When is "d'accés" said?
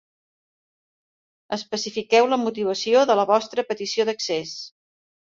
4.11-4.55